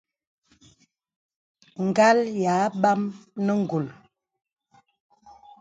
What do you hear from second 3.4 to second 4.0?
nə ngùl.